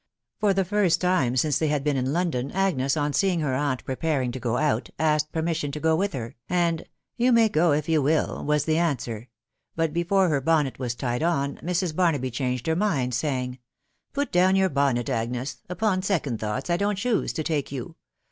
[0.39, 3.85] For the first time since they had been in London, Agnes, on seeing her aunt
[3.85, 6.85] preparing to go out, asked permission to go with her, and"
[7.19, 9.29] You may go if you will," was the answer;
[9.75, 11.95] but before her bonnet was tied on, Mrs.
[11.95, 13.59] Barnaby changed her mind, saying,"
[14.13, 15.57] Put down your bonnet, Agnes....
[15.69, 17.95] upon second thoughts I don't choose to take you.